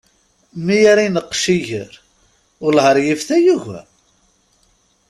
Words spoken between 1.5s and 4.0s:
iger, wellah ar yif tayuga.